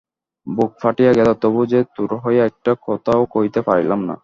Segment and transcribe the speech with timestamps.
[0.47, 4.15] বুক ফাটিয়া গেল, তবু যে তোর হইয়া একটি কথাও কহিতে পারিলাম না!